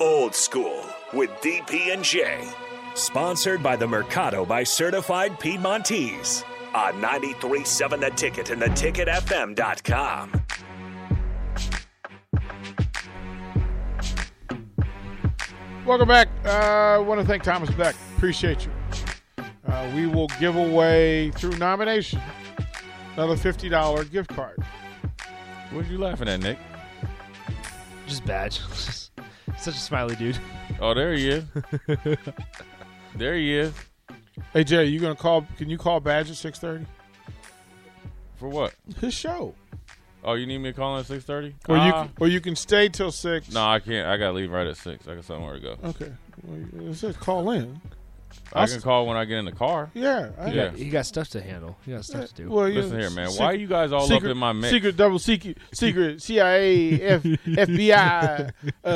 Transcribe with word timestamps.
Old 0.00 0.32
School 0.32 0.84
with 1.12 1.28
DP 1.42 1.92
and 1.92 2.04
J. 2.04 2.48
Sponsored 2.94 3.64
by 3.64 3.74
the 3.74 3.88
Mercado 3.88 4.44
by 4.44 4.62
Certified 4.62 5.40
Piedmontese 5.40 6.44
on 6.72 6.94
93.7 7.02 7.98
The 7.98 8.10
Ticket 8.10 8.50
and 8.50 8.62
theticketfm.com. 8.62 10.42
Welcome 15.84 16.06
back. 16.06 16.28
Uh, 16.44 16.48
I 16.48 16.98
want 16.98 17.20
to 17.20 17.26
thank 17.26 17.42
Thomas 17.42 17.70
Beck. 17.70 17.96
Appreciate 18.16 18.66
you. 18.66 18.72
Uh, 19.66 19.90
we 19.96 20.06
will 20.06 20.28
give 20.38 20.54
away 20.54 21.32
through 21.32 21.56
nomination 21.58 22.20
another 23.16 23.36
fifty 23.36 23.68
dollar 23.68 24.04
gift 24.04 24.30
card. 24.30 24.62
What 25.72 25.86
are 25.86 25.88
you 25.90 25.98
laughing 25.98 26.28
at, 26.28 26.38
Nick? 26.38 26.58
Just 28.06 28.24
badge. 28.24 28.60
Such 29.58 29.74
a 29.74 29.80
smiley 29.80 30.16
dude. 30.16 30.38
Oh, 30.80 30.94
there 30.94 31.12
he 31.12 31.28
is. 31.28 31.44
there 33.16 33.34
he 33.34 33.58
is. 33.58 33.72
Hey 34.52 34.62
Jay, 34.62 34.84
you 34.84 35.00
gonna 35.00 35.16
call? 35.16 35.44
Can 35.56 35.68
you 35.68 35.76
call 35.76 35.98
Badge 35.98 36.30
at 36.30 36.36
six 36.36 36.60
thirty? 36.60 36.86
For 38.36 38.48
what? 38.48 38.74
His 39.00 39.12
show. 39.12 39.56
Oh, 40.22 40.34
you 40.34 40.46
need 40.46 40.58
me 40.58 40.70
to 40.70 40.72
call 40.72 40.94
in 40.94 41.00
at 41.00 41.06
six 41.06 41.24
thirty? 41.24 41.56
Or 41.68 41.76
you 41.76 41.92
ah. 41.92 42.08
or 42.20 42.28
you 42.28 42.40
can 42.40 42.54
stay 42.54 42.88
till 42.88 43.10
six. 43.10 43.50
No, 43.50 43.66
I 43.66 43.80
can't. 43.80 44.06
I 44.06 44.16
gotta 44.18 44.34
leave 44.34 44.52
right 44.52 44.68
at 44.68 44.76
six. 44.76 45.08
I 45.08 45.16
got 45.16 45.24
somewhere 45.24 45.54
to 45.54 45.60
go. 45.60 45.76
Okay. 45.82 46.12
Well, 46.44 46.90
it 46.90 46.94
says 46.94 47.16
call 47.16 47.50
in. 47.50 47.80
I 48.52 48.66
can 48.66 48.80
call 48.80 49.06
when 49.06 49.16
I 49.16 49.24
get 49.26 49.38
in 49.38 49.44
the 49.44 49.52
car. 49.52 49.90
Yeah. 49.94 50.30
I 50.38 50.50
Yeah. 50.50 50.70
He 50.70 50.88
got 50.88 51.04
stuff 51.06 51.28
to 51.30 51.40
handle. 51.40 51.76
He 51.84 51.92
got 51.92 52.04
stuff 52.04 52.28
to 52.28 52.34
do. 52.34 52.48
Well, 52.50 52.68
you- 52.68 52.80
Listen 52.82 52.98
here, 52.98 53.10
man. 53.10 53.28
secret- 53.30 53.44
Why 53.44 53.52
are 53.52 53.54
you 53.56 53.66
guys 53.66 53.92
all 53.92 54.06
secret, 54.06 54.30
up 54.30 54.32
in 54.32 54.38
my 54.38 54.52
mix? 54.52 54.70
Secret, 54.72 54.96
double 54.96 55.18
secret, 55.18 55.58
secret, 55.72 56.22
CIA, 56.22 57.00
F, 57.00 57.22
FBI. 57.44 58.50
Uh, 58.84 58.88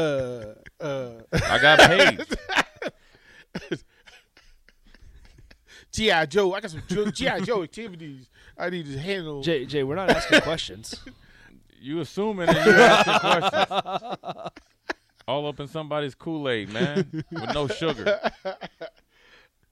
uh, 0.82 1.10
I 1.32 1.59
got 1.60 1.78
paid. 1.80 2.24
GI 5.92 6.26
Joe. 6.29 6.54
I 6.54 6.60
got 6.60 6.70
some 6.70 6.82
GI 7.12 7.42
Joe 7.45 7.62
activities. 7.62 8.30
I 8.57 8.70
need 8.70 8.87
to 8.87 8.98
handle. 8.98 9.42
Jay, 9.42 9.66
Jay, 9.66 9.82
we're 9.82 9.95
not 9.96 10.10
asking 10.10 10.40
questions. 10.42 10.98
You 11.80 12.01
assuming 12.01 12.48
and 12.48 12.57
you 12.57 12.73
asking 12.73 13.18
questions. 13.18 14.51
All 15.29 15.46
up 15.46 15.60
in 15.60 15.68
somebody's 15.68 16.14
Kool 16.14 16.48
Aid, 16.48 16.70
man, 16.73 17.24
with 17.30 17.54
no 17.54 17.68
sugar. 17.68 18.18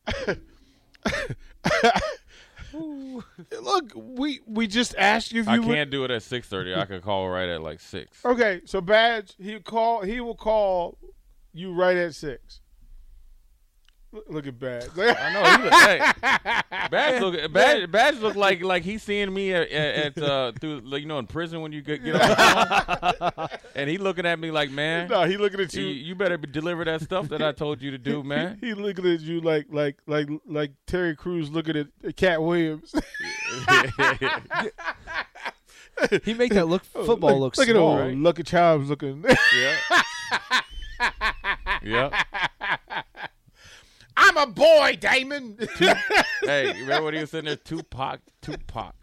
Look, 2.73 3.93
we 3.95 4.41
we 4.47 4.67
just 4.69 4.95
asked 4.97 5.33
you 5.33 5.41
if 5.41 5.49
I 5.49 5.57
you 5.57 5.63
would- 5.63 5.75
can't 5.75 5.91
do 5.91 6.05
it 6.05 6.11
at 6.11 6.23
six 6.23 6.47
thirty. 6.49 6.75
I 6.75 6.85
could 6.85 7.03
call 7.03 7.29
right 7.29 7.49
at 7.49 7.63
like 7.63 7.81
six. 7.81 8.25
Okay, 8.25 8.61
so 8.65 8.81
badge 8.81 9.35
he 9.41 9.59
call 9.61 10.03
he 10.03 10.21
will 10.21 10.37
call 10.37 10.97
you 11.53 11.73
right 11.73 11.97
at 11.97 12.15
six. 12.15 12.61
Look, 14.13 14.25
look 14.29 14.47
at 14.49 14.59
badge. 14.59 14.89
I 14.99 15.33
know. 15.33 15.45
He 15.45 15.63
look, 15.63 15.73
hey, 15.73 16.89
Badge 16.91 17.21
look, 17.21 17.53
Badge, 17.53 17.91
Badge 17.91 18.17
look 18.17 18.35
like 18.35 18.61
like 18.61 18.83
he's 18.83 19.05
seeing 19.05 19.33
me 19.33 19.55
at, 19.55 19.71
at, 19.71 20.19
uh, 20.19 20.51
through 20.61 20.81
like, 20.81 21.03
you 21.03 21.07
know 21.07 21.21
in 21.21 21.29
prison 21.29 21.61
when 21.61 21.71
you 21.71 21.81
get, 21.81 22.03
get 22.03 22.17
on 22.21 23.49
and 23.77 23.89
he 23.89 23.99
looking 23.99 24.27
at 24.27 24.41
me 24.41 24.51
like, 24.51 24.73
man, 24.73 25.09
no, 25.09 25.23
he 25.25 25.37
looking 25.37 25.61
at 25.61 25.73
you, 25.75 25.85
you. 25.85 26.07
you 26.07 26.15
better 26.17 26.37
deliver 26.37 26.85
that 26.85 27.03
stuff 27.03 27.29
that 27.29 27.41
I 27.41 27.53
told 27.53 27.83
you 27.83 27.93
to 27.93 27.99
do, 27.99 28.25
man. 28.25 28.59
He 28.61 28.75
looking 28.75 29.07
at 29.07 29.21
you 29.21 29.41
like 29.41 29.67
like 29.71 29.99
like 30.09 30.29
like 30.45 30.73
Terry 30.87 31.15
Crews 31.15 31.51
looking 31.51 31.77
at 31.77 32.17
Katt 32.17 32.43
Williams. 32.43 32.93
He 36.25 36.35
make 36.35 36.53
that 36.55 36.67
look 36.67 36.85
football 36.85 37.39
look, 37.39 37.57
look 37.57 37.59
look 37.59 37.69
at 37.69 37.75
small. 37.75 37.91
old 37.91 38.01
right? 38.01 38.17
Lucky 38.17 38.43
Charms 38.43 38.89
looking. 38.89 39.25
yeah, 39.55 39.77
yeah. 41.83 42.25
I'm 44.23 44.37
a 44.37 44.47
boy, 44.47 44.99
Damon. 45.01 45.59
Hey, 46.43 46.75
you 46.75 46.83
remember 46.83 47.05
when 47.05 47.15
he 47.15 47.21
was 47.21 47.31
sitting 47.31 47.47
there, 47.47 47.57
Tupac, 47.57 48.21
Tupac. 48.41 48.95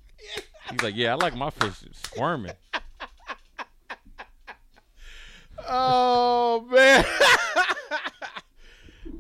He's 0.71 0.81
like, 0.81 0.95
yeah, 0.95 1.11
I 1.11 1.15
like 1.15 1.35
my 1.35 1.51
fish 1.51 1.83
squirming. 1.93 2.53
oh 5.67 6.67
man. 6.69 7.05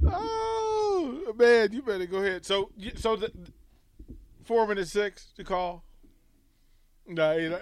oh 0.07 1.33
man, 1.37 1.71
you 1.71 1.83
better 1.83 2.07
go 2.07 2.17
ahead. 2.17 2.43
So 2.43 2.71
so 2.95 3.15
the 3.17 3.31
four 4.45 4.65
minutes 4.67 4.91
six 4.91 5.27
to 5.35 5.43
call. 5.43 5.83
No, 7.05 7.37
you 7.37 7.49
know, 7.49 7.59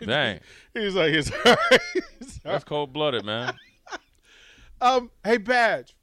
Dang, 0.00 0.40
he's 0.72 0.94
like 0.94 1.12
it's 1.12 1.30
all 1.30 1.56
right. 1.70 1.80
It's 2.20 2.40
all 2.44 2.52
that's 2.52 2.64
cold 2.64 2.92
blooded, 2.92 3.24
man. 3.24 3.54
Um, 4.80 5.10
hey, 5.22 5.36
Badge, 5.36 5.94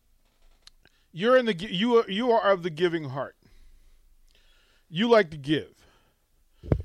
you're 1.12 1.38
in 1.38 1.46
the 1.46 1.54
you 1.54 1.98
are 1.98 2.10
you 2.10 2.32
are 2.32 2.52
of 2.52 2.64
the 2.64 2.70
giving 2.70 3.10
heart. 3.10 3.36
You 4.90 5.08
like 5.08 5.32
to 5.32 5.38
give. 5.38 5.74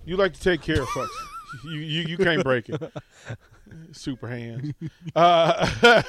You 0.04 0.16
like 0.16 0.34
to 0.34 0.40
take 0.40 0.62
care 0.62 0.82
of 0.82 0.88
folks. 0.88 1.16
You 1.64 1.78
you 1.78 2.02
you 2.02 2.18
can't 2.18 2.42
break 2.42 2.68
it. 2.68 2.82
Super 3.92 4.28
hands. 4.28 4.72
Uh, 5.14 5.70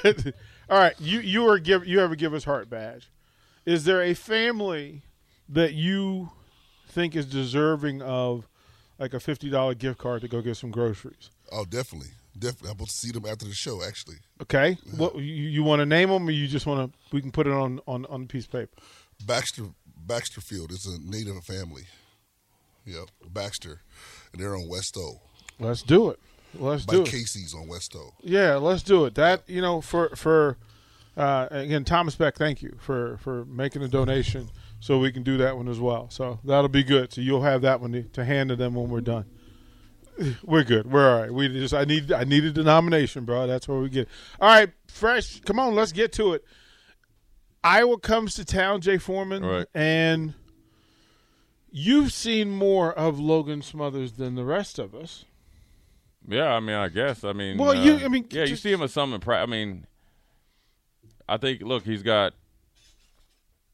all 0.70 0.78
right, 0.78 0.96
you 1.00 1.20
you 1.20 1.48
are 1.48 1.60
give 1.60 1.86
you 1.86 2.00
have 2.00 2.12
a 2.12 2.16
giver's 2.16 2.44
heart 2.44 2.72
badge. 2.72 3.08
Is 3.64 3.86
there 3.86 4.02
a 4.02 4.16
family 4.16 5.04
that 5.48 5.74
you 5.74 6.32
think 6.90 7.16
is 7.16 7.28
deserving 7.28 8.02
of 8.02 8.48
like 8.98 9.14
a 9.14 9.20
fifty 9.20 9.50
dollar 9.50 9.76
gift 9.76 10.00
card 10.00 10.22
to 10.22 10.28
go 10.28 10.42
get 10.42 10.58
some 10.58 10.72
groceries? 10.72 11.30
Oh, 11.52 11.66
definitely, 11.66 12.10
definitely. 12.40 12.70
I'm 12.70 12.76
about 12.76 12.88
to 12.88 12.94
see 12.94 13.12
them 13.12 13.26
after 13.26 13.46
the 13.46 13.54
show. 13.54 13.84
Actually, 13.84 14.18
Okay, 14.42 14.78
what 14.96 15.16
you, 15.16 15.22
you 15.22 15.64
want 15.64 15.80
to 15.80 15.86
name 15.86 16.10
them, 16.10 16.28
or 16.28 16.32
you 16.32 16.48
just 16.48 16.66
want 16.66 16.92
to? 16.92 16.98
We 17.16 17.22
can 17.22 17.32
put 17.32 17.48
it 17.48 17.54
on 17.54 17.80
on 17.88 18.06
on 18.06 18.24
a 18.24 18.26
piece 18.26 18.46
of 18.46 18.52
paper. 18.52 18.72
Baxter 19.26 19.64
Baxterfield 20.06 20.72
is 20.72 20.86
a 20.86 21.00
native 21.00 21.44
family. 21.44 21.84
Yep, 22.86 23.10
Baxter, 23.34 23.82
and 24.32 24.42
they're 24.42 24.56
on 24.56 24.70
West 24.70 24.96
O. 24.98 25.22
Let's 25.60 25.82
do 25.82 26.10
it. 26.10 26.20
Let's 26.54 26.86
By 26.86 26.94
do 26.94 27.02
it. 27.02 27.08
Casey's 27.10 27.54
on 27.54 27.68
West 27.68 27.96
O. 27.96 28.14
Yeah, 28.22 28.56
let's 28.56 28.84
do 28.84 29.06
it. 29.06 29.16
That 29.16 29.44
you 29.48 29.62
know, 29.62 29.82
for 29.82 30.16
for 30.16 30.58
uh, 31.18 31.48
again, 31.52 31.84
Thomas 31.84 32.16
Beck, 32.16 32.36
thank 32.36 32.62
you 32.62 32.78
for 32.80 33.18
for 33.18 33.44
making 33.46 33.82
a 33.84 33.88
donation, 33.88 34.50
so 34.80 35.00
we 35.00 35.12
can 35.12 35.24
do 35.24 35.38
that 35.38 35.58
one 35.58 35.68
as 35.68 35.80
well. 35.80 36.10
So 36.10 36.40
that'll 36.44 36.70
be 36.70 36.84
good. 36.84 37.12
So 37.12 37.22
you'll 37.22 37.42
have 37.42 37.62
that 37.64 37.82
one 37.82 37.92
to, 37.92 38.04
to 38.04 38.24
hand 38.24 38.50
to 38.50 38.56
them 38.56 38.76
when 38.76 38.90
we're 38.90 39.02
done. 39.02 39.26
We're 40.44 40.64
good. 40.64 40.92
We're 40.92 41.10
all 41.14 41.22
right. 41.22 41.34
We 41.34 41.48
just 41.50 41.74
I 41.74 41.84
need 41.86 42.12
I 42.12 42.24
needed 42.24 42.56
the 42.56 42.64
nomination, 42.64 43.26
bro. 43.26 43.48
That's 43.48 43.68
where 43.68 43.80
we 43.80 43.90
get. 43.90 44.08
All 44.40 44.48
right, 44.50 44.72
fresh. 44.88 45.40
Come 45.42 45.60
on, 45.60 45.76
let's 45.76 45.92
get 45.92 46.12
to 46.14 46.34
it. 46.34 46.44
Iowa 47.64 47.98
comes 48.00 48.36
to 48.36 48.46
town, 48.46 48.82
Jay 48.82 48.98
Foreman, 48.98 49.44
Right. 49.44 49.66
and 49.74 50.34
you've 51.70 52.14
seen 52.14 52.50
more 52.52 52.94
of 52.94 53.20
Logan 53.20 53.62
Smothers 53.62 54.14
than 54.14 54.36
the 54.36 54.46
rest 54.46 54.80
of 54.80 54.96
us. 54.96 55.26
Yeah, 56.28 56.54
I 56.54 56.60
mean, 56.60 56.76
I 56.76 56.88
guess. 56.90 57.24
I 57.24 57.34
mean, 57.34 57.58
Well, 57.58 57.72
uh, 57.72 57.84
you- 57.84 58.06
I 58.06 58.08
mean, 58.10 58.26
yeah, 58.32 58.44
you 58.46 58.56
see 58.56 58.72
him 58.72 58.82
at 58.84 58.90
some. 58.90 59.18
Impre- 59.18 59.42
I 59.42 59.46
mean, 59.46 59.86
I 61.28 61.38
think. 61.38 61.62
Look, 61.62 61.84
he's 61.84 62.04
got 62.04 62.34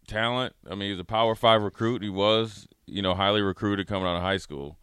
talent. 0.07 0.55
I 0.69 0.75
mean, 0.75 0.91
he's 0.91 0.99
a 0.99 1.03
Power 1.05 1.35
Five 1.35 1.61
recruit. 1.63 2.01
He 2.03 2.09
was, 2.09 2.67
you 2.85 3.01
know, 3.01 3.13
highly 3.15 3.41
recruited 3.41 3.87
coming 3.87 4.07
out 4.07 4.15
of 4.15 4.21
high 4.21 4.37
school, 4.37 4.77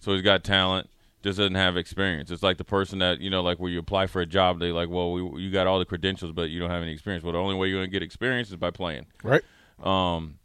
so 0.00 0.12
he's 0.12 0.22
got 0.22 0.44
talent. 0.44 0.88
Just 1.22 1.36
doesn't 1.38 1.54
have 1.54 1.76
experience. 1.76 2.30
It's 2.30 2.42
like 2.42 2.56
the 2.56 2.64
person 2.64 2.98
that 3.00 3.20
you 3.20 3.28
know, 3.28 3.42
like 3.42 3.58
where 3.58 3.70
you 3.70 3.78
apply 3.78 4.06
for 4.06 4.20
a 4.22 4.26
job, 4.26 4.58
they 4.58 4.72
like, 4.72 4.88
well, 4.88 5.12
we, 5.12 5.42
you 5.42 5.50
got 5.50 5.66
all 5.66 5.78
the 5.78 5.84
credentials, 5.84 6.32
but 6.32 6.48
you 6.50 6.58
don't 6.58 6.70
have 6.70 6.82
any 6.82 6.92
experience. 6.92 7.22
Well, 7.22 7.34
the 7.34 7.38
only 7.38 7.54
way 7.56 7.68
you're 7.68 7.78
going 7.78 7.88
to 7.88 7.92
get 7.92 8.02
experience 8.02 8.48
is 8.48 8.56
by 8.56 8.70
playing. 8.70 9.06
Right. 9.22 9.42
Um, 9.82 10.38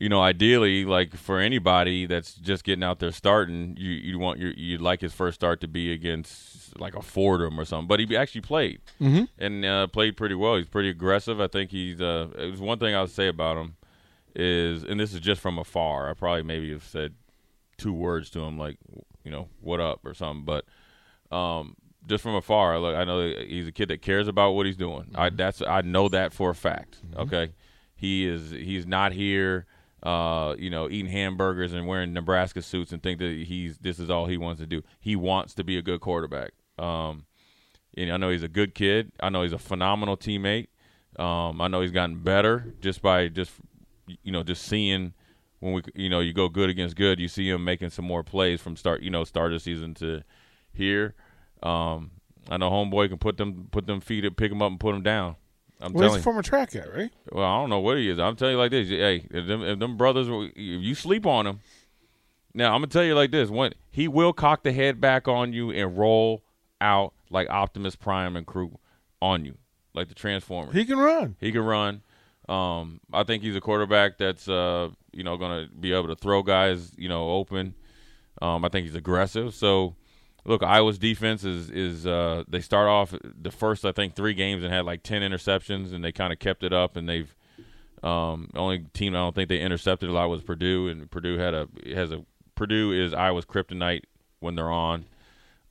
you 0.00 0.08
know, 0.08 0.20
ideally, 0.22 0.84
like 0.86 1.14
for 1.14 1.38
anybody 1.40 2.06
that's 2.06 2.34
just 2.34 2.64
getting 2.64 2.82
out 2.82 2.98
there 3.00 3.12
starting, 3.12 3.76
you 3.78 3.90
you 3.92 4.18
want 4.18 4.38
your 4.40 4.52
you'd 4.52 4.80
like 4.80 5.00
his 5.00 5.12
first 5.12 5.34
start 5.36 5.60
to 5.60 5.68
be 5.68 5.92
against 5.92 6.78
like 6.80 6.96
a 6.96 7.02
Fordham 7.02 7.58
or 7.60 7.64
something. 7.64 7.86
But 7.86 8.00
he 8.00 8.16
actually 8.16 8.40
played 8.40 8.80
Mhm. 9.00 9.28
and 9.38 9.64
uh, 9.64 9.86
played 9.86 10.16
pretty 10.16 10.34
well. 10.34 10.56
He's 10.56 10.66
pretty 10.68 10.88
aggressive. 10.90 11.40
I 11.40 11.46
think 11.48 11.70
he's. 11.70 12.00
Uh, 12.00 12.28
it 12.36 12.50
was 12.50 12.60
one 12.60 12.78
thing 12.78 12.94
I 12.94 13.02
would 13.02 13.10
say 13.10 13.28
about 13.28 13.56
him 13.56 13.76
is, 14.34 14.82
and 14.84 14.98
this 14.98 15.14
is 15.14 15.20
just 15.20 15.40
from 15.40 15.58
afar. 15.58 16.10
I 16.10 16.14
probably 16.14 16.42
maybe 16.42 16.72
have 16.72 16.84
said 16.84 17.14
two 17.76 17.92
words 17.92 18.30
to 18.30 18.40
him, 18.40 18.58
like 18.58 18.78
you 19.24 19.30
know, 19.30 19.48
what 19.60 19.80
up 19.80 20.00
or 20.04 20.14
something. 20.14 20.44
But 20.44 20.64
um, 21.34 21.76
just 22.06 22.22
from 22.22 22.34
afar, 22.34 22.78
look, 22.78 22.96
I 22.96 23.04
know 23.04 23.26
he's 23.26 23.66
a 23.66 23.72
kid 23.72 23.88
that 23.88 24.02
cares 24.02 24.28
about 24.28 24.52
what 24.52 24.66
he's 24.66 24.76
doing. 24.76 25.10
I 25.14 25.30
that's 25.30 25.62
I 25.62 25.80
know 25.82 26.08
that 26.08 26.32
for 26.32 26.50
a 26.50 26.54
fact. 26.54 26.98
Okay, 27.16 27.52
he 27.94 28.26
is 28.26 28.50
he's 28.50 28.86
not 28.86 29.12
here. 29.12 29.66
Uh, 30.02 30.54
you 30.58 30.68
know, 30.68 30.90
eating 30.90 31.10
hamburgers 31.10 31.72
and 31.72 31.86
wearing 31.86 32.12
Nebraska 32.12 32.60
suits 32.60 32.92
and 32.92 33.02
think 33.02 33.18
that 33.20 33.32
he's 33.46 33.78
this 33.78 33.98
is 33.98 34.10
all 34.10 34.26
he 34.26 34.36
wants 34.36 34.60
to 34.60 34.66
do. 34.66 34.82
He 35.00 35.16
wants 35.16 35.54
to 35.54 35.64
be 35.64 35.78
a 35.78 35.82
good 35.82 36.00
quarterback. 36.00 36.52
Um, 36.78 37.24
and 37.96 38.12
I 38.12 38.18
know 38.18 38.28
he's 38.28 38.42
a 38.42 38.48
good 38.48 38.74
kid. 38.74 39.12
I 39.20 39.30
know 39.30 39.42
he's 39.42 39.52
a 39.52 39.58
phenomenal 39.58 40.16
teammate. 40.16 40.66
Um, 41.18 41.60
I 41.60 41.68
know 41.68 41.80
he's 41.80 41.92
gotten 41.92 42.22
better 42.22 42.74
just 42.80 43.00
by 43.00 43.28
just 43.28 43.52
you 44.22 44.32
know 44.32 44.42
just 44.42 44.64
seeing 44.64 45.14
when 45.64 45.72
we 45.72 45.82
you 45.94 46.10
know 46.10 46.20
you 46.20 46.34
go 46.34 46.48
good 46.50 46.68
against 46.68 46.94
good, 46.94 47.18
you 47.18 47.26
see 47.26 47.48
him 47.48 47.64
making 47.64 47.88
some 47.88 48.04
more 48.04 48.22
plays 48.22 48.60
from 48.60 48.76
start 48.76 49.00
you 49.00 49.10
know 49.10 49.24
start 49.24 49.52
of 49.52 49.56
the 49.56 49.60
season 49.60 49.94
to 49.94 50.22
here. 50.74 51.14
Um, 51.62 52.10
I 52.50 52.58
know 52.58 52.70
homeboy 52.70 53.08
can 53.08 53.16
put 53.16 53.38
them 53.38 53.68
put 53.70 53.86
them 53.86 54.00
feet 54.00 54.26
up, 54.26 54.36
pick 54.36 54.50
them 54.50 54.60
up 54.60 54.70
and 54.70 54.78
put 54.78 54.92
them 54.92 55.02
down. 55.02 55.36
I'm 55.80 55.94
Well, 55.94 56.02
he's 56.02 56.10
telling 56.10 56.20
a 56.20 56.22
former 56.22 56.42
track 56.42 56.72
guy, 56.72 56.84
right? 56.94 57.12
Well, 57.32 57.46
I 57.46 57.60
don't 57.60 57.70
know 57.70 57.80
what 57.80 57.96
he 57.96 58.10
is. 58.10 58.18
I'm 58.18 58.36
telling 58.36 58.54
you 58.54 58.58
like 58.58 58.72
this. 58.72 58.88
Hey, 58.88 59.26
if 59.30 59.46
them, 59.46 59.62
if 59.62 59.78
them 59.78 59.96
brothers, 59.96 60.28
if 60.28 60.52
you 60.54 60.94
sleep 60.94 61.24
on 61.24 61.46
him. 61.46 61.60
Now 62.52 62.74
I'm 62.74 62.82
gonna 62.82 62.88
tell 62.88 63.02
you 63.02 63.14
like 63.14 63.30
this: 63.30 63.48
when 63.48 63.72
he 63.90 64.06
will 64.06 64.34
cock 64.34 64.64
the 64.64 64.72
head 64.72 65.00
back 65.00 65.26
on 65.26 65.54
you 65.54 65.70
and 65.70 65.96
roll 65.96 66.44
out 66.80 67.14
like 67.30 67.48
Optimus 67.48 67.96
Prime 67.96 68.36
and 68.36 68.46
crew 68.46 68.78
on 69.22 69.46
you, 69.46 69.56
like 69.94 70.08
the 70.08 70.14
Transformers. 70.14 70.74
He 70.74 70.84
can 70.84 70.98
run. 70.98 71.36
He 71.40 71.50
can 71.50 71.62
run. 71.62 72.02
Um, 72.48 73.00
I 73.12 73.24
think 73.24 73.42
he's 73.42 73.56
a 73.56 73.60
quarterback 73.60 74.18
that's 74.18 74.46
uh, 74.46 74.90
you 75.14 75.24
know 75.24 75.36
going 75.36 75.66
to 75.66 75.74
be 75.74 75.92
able 75.92 76.08
to 76.08 76.16
throw 76.16 76.42
guys 76.42 76.92
you 76.96 77.08
know 77.08 77.30
open. 77.30 77.74
Um, 78.42 78.64
I 78.64 78.68
think 78.68 78.86
he's 78.86 78.96
aggressive. 78.96 79.54
So, 79.54 79.94
look, 80.44 80.62
Iowa's 80.62 80.98
defense 80.98 81.44
is 81.44 81.70
is 81.70 82.06
uh, 82.06 82.44
they 82.48 82.60
start 82.60 82.88
off 82.88 83.14
the 83.22 83.50
first 83.50 83.84
I 83.84 83.92
think 83.92 84.14
three 84.14 84.34
games 84.34 84.64
and 84.64 84.72
had 84.72 84.84
like 84.84 85.02
ten 85.02 85.22
interceptions, 85.22 85.92
and 85.92 86.04
they 86.04 86.12
kind 86.12 86.32
of 86.32 86.38
kept 86.38 86.62
it 86.62 86.72
up, 86.72 86.96
and 86.96 87.08
they've 87.08 87.34
um, 88.02 88.50
only 88.54 88.80
team 88.92 89.14
I 89.14 89.18
don't 89.18 89.34
think 89.34 89.48
they 89.48 89.60
intercepted 89.60 90.08
a 90.08 90.12
lot 90.12 90.28
was 90.28 90.42
Purdue, 90.42 90.88
and 90.88 91.10
Purdue 91.10 91.38
had 91.38 91.54
a 91.54 91.68
has 91.94 92.12
a 92.12 92.24
Purdue 92.54 92.92
is 92.92 93.14
Iowa's 93.14 93.46
kryptonite 93.46 94.02
when 94.40 94.54
they're 94.54 94.70
on. 94.70 95.06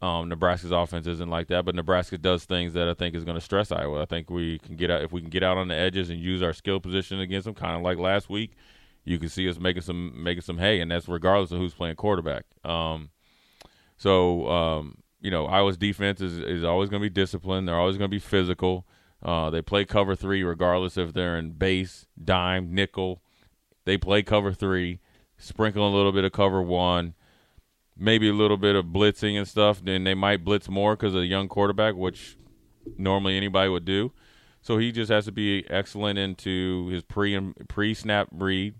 Um, 0.02 0.28
Nebraska's 0.28 0.72
offense 0.72 1.08
isn't 1.08 1.30
like 1.30 1.48
that, 1.48 1.64
but 1.64 1.76
Nebraska 1.76 2.18
does 2.18 2.44
things 2.44 2.74
that 2.74 2.90
I 2.90 2.94
think 2.94 3.16
is 3.16 3.24
going 3.24 3.36
to 3.38 3.42
stress 3.42 3.72
Iowa. 3.72 4.02
I 4.02 4.06
think 4.06 4.30
we 4.30 4.60
can 4.60 4.76
get 4.76 4.92
out 4.92 5.02
if 5.02 5.14
we 5.14 5.22
can 5.22 5.30
get 5.30 5.44
out 5.44 5.58
on 5.58 5.70
the 5.70 5.76
edges 5.76 6.10
and 6.10 6.20
use 6.20 6.44
our 6.44 6.52
skill 6.52 6.82
position 6.82 7.22
against 7.22 7.46
them, 7.46 7.54
kind 7.54 7.78
of 7.78 7.84
like 7.84 7.98
last 7.98 8.30
week. 8.30 8.52
You 9.06 9.20
can 9.20 9.30
see 9.30 9.50
us 9.50 9.60
making 9.60 9.84
some 9.84 10.24
making 10.24 10.42
some 10.42 10.58
hay, 10.58 10.80
and 10.80 10.90
that's 10.92 11.08
regardless 11.08 11.52
of 11.52 11.60
who's 11.60 11.74
playing 11.74 11.96
quarterback. 11.96 12.46
Um, 12.64 13.10
so 13.98 14.48
um, 14.50 15.00
you 15.20 15.32
know, 15.32 15.46
Iowa's 15.46 15.78
defense 15.78 16.22
is 16.22 16.38
is 16.38 16.64
always 16.64 16.90
going 16.90 17.02
to 17.02 17.10
be 17.10 17.14
disciplined. 17.14 17.68
They're 17.68 17.80
always 17.80 17.98
going 17.98 18.10
to 18.10 18.16
be 18.16 18.20
physical. 18.20 18.86
Uh, 19.22 19.50
they 19.50 19.62
play 19.62 19.86
cover 19.86 20.16
three 20.16 20.44
regardless 20.44 20.98
if 20.98 21.14
they're 21.14 21.38
in 21.38 21.52
base, 21.52 22.06
dime, 22.22 22.74
nickel. 22.74 23.22
They 23.86 23.98
play 23.98 24.24
cover 24.24 24.54
three, 24.54 25.00
sprinkle 25.38 25.88
a 25.88 25.94
little 25.94 26.12
bit 26.12 26.24
of 26.24 26.32
cover 26.32 26.62
one 26.62 27.16
maybe 27.98 28.30
a 28.30 28.34
little 28.34 28.58
bit 28.58 28.76
of 28.76 28.86
blitzing 28.86 29.38
and 29.38 29.48
stuff, 29.48 29.84
then 29.84 30.04
they 30.04 30.14
might 30.14 30.44
blitz 30.44 30.70
more 30.70 30.96
because 30.96 31.14
of 31.16 31.22
a 31.22 31.26
young 31.26 31.48
quarterback, 31.48 31.96
which 31.96 32.38
normally 32.98 33.38
anybody 33.38 33.70
would 33.70 33.86
do. 33.86 34.12
So 34.62 34.78
he 34.78 34.92
just 34.92 35.12
has 35.12 35.26
to 35.26 35.32
be 35.32 35.66
excellent 35.70 36.18
into 36.18 36.88
his 36.88 37.04
pre 37.04 37.54
pre 37.68 37.94
snap 37.94 38.30
read. 38.32 38.76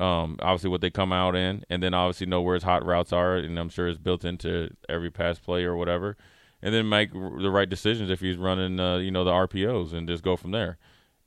Um, 0.00 0.36
obviously, 0.40 0.70
what 0.70 0.80
they 0.80 0.90
come 0.90 1.12
out 1.12 1.36
in, 1.36 1.64
and 1.70 1.82
then 1.82 1.94
obviously 1.94 2.26
know 2.26 2.42
where 2.42 2.54
his 2.54 2.64
hot 2.64 2.84
routes 2.84 3.12
are, 3.12 3.36
and 3.36 3.58
I'm 3.58 3.68
sure 3.68 3.88
it's 3.88 3.98
built 3.98 4.24
into 4.24 4.70
every 4.88 5.10
pass 5.10 5.38
play 5.38 5.64
or 5.64 5.76
whatever. 5.76 6.16
And 6.62 6.74
then 6.74 6.88
make 6.88 7.12
the 7.12 7.50
right 7.50 7.68
decisions 7.68 8.10
if 8.10 8.20
he's 8.20 8.36
running, 8.36 8.80
uh, 8.80 8.96
you 8.96 9.10
know, 9.10 9.24
the 9.24 9.30
RPOs, 9.30 9.92
and 9.92 10.08
just 10.08 10.22
go 10.22 10.36
from 10.36 10.50
there. 10.50 10.78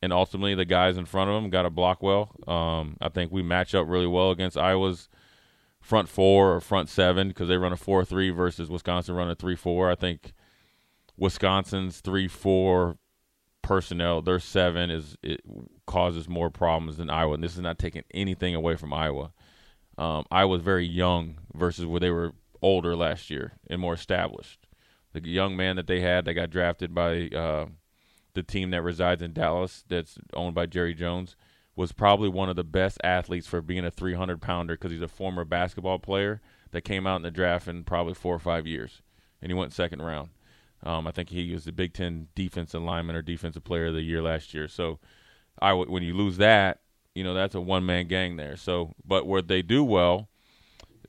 And 0.01 0.11
ultimately, 0.11 0.55
the 0.55 0.65
guys 0.65 0.97
in 0.97 1.05
front 1.05 1.29
of 1.29 1.41
him 1.41 1.49
got 1.49 1.63
to 1.63 1.69
block 1.69 2.03
well. 2.03 2.31
Um, 2.47 2.97
I 3.01 3.09
think 3.09 3.31
we 3.31 3.41
match 3.41 3.73
up 3.73 3.87
really 3.87 4.07
well 4.07 4.31
against 4.31 4.57
Iowa's 4.57 5.09
front 5.79 6.09
four 6.09 6.55
or 6.55 6.59
front 6.59 6.89
seven 6.89 7.29
because 7.29 7.47
they 7.47 7.57
run 7.57 7.71
a 7.71 7.77
four 7.77 8.03
three 8.03 8.29
versus 8.29 8.69
Wisconsin 8.69 9.15
run 9.15 9.29
a 9.29 9.35
three 9.35 9.55
four. 9.55 9.89
I 9.89 9.95
think 9.95 10.33
Wisconsin's 11.17 12.01
three 12.01 12.27
four 12.27 12.97
personnel, 13.61 14.21
their 14.21 14.39
seven 14.39 14.89
is 14.89 15.17
it 15.23 15.41
causes 15.87 16.29
more 16.29 16.51
problems 16.51 16.97
than 16.97 17.09
Iowa. 17.09 17.33
And 17.33 17.43
this 17.43 17.55
is 17.55 17.61
not 17.61 17.79
taking 17.79 18.03
anything 18.13 18.53
away 18.53 18.75
from 18.75 18.93
Iowa. 18.93 19.31
Um, 19.97 20.25
Iowa's 20.29 20.61
very 20.61 20.85
young 20.85 21.39
versus 21.55 21.85
where 21.85 21.99
they 21.99 22.11
were 22.11 22.33
older 22.61 22.95
last 22.95 23.31
year 23.31 23.53
and 23.67 23.81
more 23.81 23.95
established. 23.95 24.67
The 25.13 25.27
young 25.27 25.57
man 25.57 25.77
that 25.77 25.87
they 25.87 26.01
had 26.01 26.25
that 26.25 26.35
got 26.35 26.51
drafted 26.51 26.93
by 26.93 27.29
uh, 27.29 27.67
the 28.35 28.43
team 28.43 28.69
that 28.69 28.83
resides 28.83 29.23
in 29.23 29.33
Dallas, 29.33 29.83
that's 29.87 30.19
owned 30.33 30.53
by 30.53 30.67
Jerry 30.67 30.93
Jones 30.93 31.35
was 31.75 31.91
probably 31.91 32.29
one 32.29 32.49
of 32.49 32.55
the 32.55 32.63
best 32.63 32.97
athletes 33.03 33.47
for 33.47 33.61
being 33.61 33.85
a 33.85 33.91
300 33.91 34.41
pounder 34.41 34.75
because 34.75 34.91
he's 34.91 35.01
a 35.01 35.07
former 35.07 35.45
basketball 35.45 35.99
player 35.99 36.41
that 36.71 36.81
came 36.81 37.07
out 37.07 37.17
in 37.17 37.21
the 37.21 37.31
draft 37.31 37.67
in 37.67 37.83
probably 37.83 38.13
four 38.13 38.35
or 38.35 38.39
five 38.39 38.67
years, 38.67 39.01
and 39.41 39.51
he 39.51 39.57
went 39.57 39.73
second 39.73 40.01
round. 40.01 40.29
Um, 40.83 41.07
I 41.07 41.11
think 41.11 41.29
he 41.29 41.53
was 41.53 41.65
the 41.65 41.71
Big 41.71 41.93
Ten 41.93 42.27
defensive 42.35 42.81
lineman 42.81 43.15
or 43.15 43.21
defensive 43.21 43.63
player 43.63 43.87
of 43.87 43.93
the 43.93 44.01
year 44.01 44.21
last 44.21 44.53
year. 44.53 44.67
So, 44.67 44.99
I 45.61 45.69
w- 45.69 45.91
when 45.91 46.03
you 46.03 46.15
lose 46.15 46.37
that, 46.37 46.81
you 47.15 47.23
know 47.23 47.33
that's 47.33 47.55
a 47.55 47.61
one 47.61 47.85
man 47.85 48.07
gang 48.07 48.35
there. 48.37 48.57
So, 48.57 48.93
but 49.05 49.25
what 49.25 49.47
they 49.47 49.61
do 49.61 49.83
well 49.83 50.29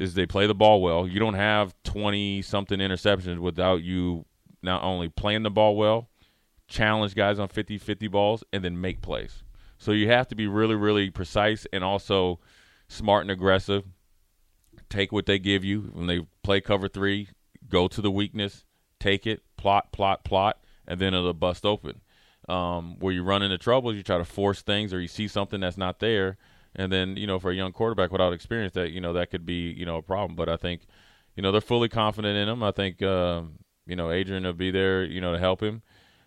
is 0.00 0.14
they 0.14 0.26
play 0.26 0.46
the 0.46 0.54
ball 0.54 0.80
well. 0.80 1.06
You 1.06 1.18
don't 1.18 1.34
have 1.34 1.74
20 1.84 2.42
something 2.42 2.78
interceptions 2.78 3.38
without 3.38 3.82
you 3.82 4.24
not 4.62 4.82
only 4.82 5.08
playing 5.08 5.42
the 5.42 5.50
ball 5.50 5.76
well, 5.76 6.08
challenge 6.66 7.14
guys 7.14 7.38
on 7.38 7.48
50 7.48 7.78
50 7.78 8.08
balls, 8.08 8.44
and 8.52 8.64
then 8.64 8.80
make 8.80 9.02
plays. 9.02 9.42
So 9.78 9.92
you 9.92 10.08
have 10.08 10.28
to 10.28 10.34
be 10.34 10.46
really, 10.46 10.74
really 10.74 11.10
precise 11.10 11.66
and 11.72 11.84
also 11.84 12.40
smart 12.88 13.22
and 13.22 13.30
aggressive. 13.30 13.84
Take 14.88 15.12
what 15.12 15.26
they 15.26 15.38
give 15.38 15.64
you 15.64 15.90
when 15.92 16.06
they 16.06 16.26
play 16.42 16.60
cover 16.60 16.88
three. 16.88 17.28
Go 17.68 17.86
to 17.88 18.00
the 18.00 18.10
weakness, 18.10 18.64
take 18.98 19.26
it, 19.26 19.42
plot, 19.56 19.92
plot, 19.92 20.24
plot, 20.24 20.58
and 20.86 20.98
then 21.00 21.14
it'll 21.14 21.34
bust 21.34 21.66
open. 21.66 22.00
Um, 22.48 22.96
where 22.98 23.12
you 23.12 23.22
run 23.22 23.42
into 23.42 23.58
troubles, 23.58 23.94
you 23.94 24.02
try 24.02 24.16
to 24.16 24.24
force 24.24 24.62
things, 24.62 24.94
or 24.94 25.00
you 25.00 25.08
see 25.08 25.28
something 25.28 25.60
that's 25.60 25.76
not 25.76 25.98
there, 25.98 26.38
and 26.74 26.90
then 26.90 27.16
you 27.16 27.26
know 27.26 27.38
for 27.38 27.50
a 27.50 27.54
young 27.54 27.72
quarterback 27.72 28.10
without 28.10 28.32
experience, 28.32 28.72
that 28.72 28.90
you 28.90 29.00
know 29.00 29.12
that 29.12 29.30
could 29.30 29.44
be 29.44 29.70
you 29.70 29.84
know 29.84 29.96
a 29.96 30.02
problem. 30.02 30.34
But 30.34 30.48
I 30.48 30.56
think 30.56 30.82
you 31.36 31.42
know 31.42 31.52
they're 31.52 31.60
fully 31.60 31.88
confident 31.88 32.36
in 32.36 32.48
him. 32.48 32.62
I 32.62 32.70
think 32.70 33.02
um, 33.02 33.58
you 33.86 33.96
know 33.96 34.10
Adrian 34.10 34.44
will 34.44 34.54
be 34.54 34.70
there, 34.70 35.04
you 35.04 35.20
know, 35.20 35.32
to 35.32 35.38
help 35.38 35.62
him. 35.62 35.82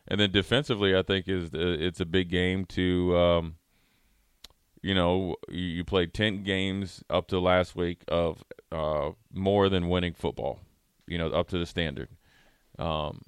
And 0.07 0.19
then 0.19 0.31
defensively, 0.31 0.95
I 0.95 1.03
think 1.03 1.27
is 1.27 1.51
it's 1.53 2.00
a 2.00 2.06
big 2.06 2.29
game 2.29 2.65
to, 2.65 3.15
um, 3.15 3.56
you 4.81 4.94
know, 4.94 5.35
you, 5.47 5.65
you 5.65 5.83
played 5.83 6.13
ten 6.13 6.44
games 6.44 7.03
up 7.09 7.27
to 7.27 7.39
last 7.39 7.75
week 7.75 8.03
of 8.07 8.44
uh, 8.71 9.12
more 9.31 9.69
than 9.69 9.89
winning 9.89 10.13
football, 10.13 10.59
you 11.07 11.17
know, 11.17 11.29
up 11.29 11.47
to 11.50 11.57
the 11.57 11.65
standard. 11.65 12.09
Um, 12.79 13.21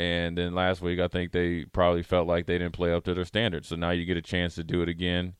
and 0.00 0.38
then 0.38 0.54
last 0.54 0.80
week, 0.80 0.98
I 0.98 1.08
think 1.08 1.30
they 1.30 1.66
probably 1.66 2.02
felt 2.02 2.26
like 2.26 2.46
they 2.46 2.56
didn't 2.56 2.72
play 2.72 2.90
up 2.90 3.04
to 3.04 3.12
their 3.12 3.26
standards. 3.26 3.68
So 3.68 3.76
now 3.76 3.90
you 3.90 4.06
get 4.06 4.16
a 4.16 4.22
chance 4.22 4.54
to 4.54 4.64
do 4.64 4.80
it 4.80 4.88
again 4.88 5.34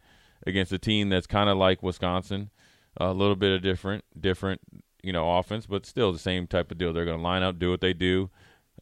against 0.47 0.71
a 0.71 0.79
team 0.79 1.09
that's 1.09 1.27
kind 1.27 1.49
of 1.49 1.57
like 1.57 1.83
Wisconsin, 1.83 2.51
a 2.99 3.15
little 3.15 3.37
bit 3.37 3.53
of 3.53 3.63
different, 3.63 4.05
different, 4.21 4.61
you 5.03 5.15
know, 5.15 5.39
offense, 5.39 5.65
but 5.65 5.87
still 5.87 6.13
the 6.13 6.19
same 6.19 6.47
type 6.47 6.71
of 6.71 6.77
deal. 6.77 6.93
They're 6.93 7.07
going 7.07 7.17
to 7.17 7.23
line 7.23 7.43
up, 7.43 7.59
do 7.59 7.71
what 7.71 7.81
they 7.81 7.95
do. 7.95 8.29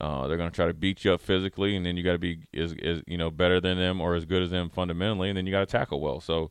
Uh, 0.00 0.26
they're 0.26 0.36
going 0.36 0.50
to 0.50 0.54
try 0.54 0.66
to 0.66 0.74
beat 0.74 1.04
you 1.04 1.12
up 1.12 1.20
physically, 1.20 1.76
and 1.76 1.86
then 1.86 1.96
you 1.96 2.02
got 2.02 2.12
to 2.12 2.18
be 2.18 2.40
as, 2.52 2.74
as 2.82 3.02
you 3.06 3.16
know 3.16 3.30
better 3.30 3.60
than 3.60 3.78
them 3.78 4.00
or 4.00 4.16
as 4.16 4.24
good 4.24 4.42
as 4.42 4.50
them 4.50 4.70
fundamentally, 4.70 5.28
and 5.28 5.38
then 5.38 5.46
you 5.46 5.52
got 5.52 5.60
to 5.60 5.66
tackle 5.66 6.00
well. 6.00 6.20
So 6.20 6.50